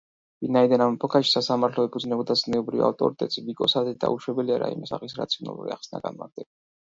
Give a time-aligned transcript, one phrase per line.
[0.43, 6.51] ვინაიდან ამ ეპოქაში სასამართლო ეფუძნებოდა ზნეობრივ ავტორიტეტს, ვიკოს აზრით, დაუშვებელია რაიმე სახის რაციონალური ახსნა-განმარტება.